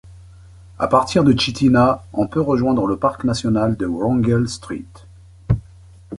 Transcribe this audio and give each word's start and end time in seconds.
À 0.79 0.87
partir 0.87 1.23
de 1.23 1.39
Chitina, 1.39 2.03
on 2.13 2.25
peut 2.25 2.41
rejoindre 2.41 2.87
le 2.87 2.97
Parc 2.97 3.23
national 3.23 3.75
de 3.77 3.85
Wrangell-St. 3.85 5.05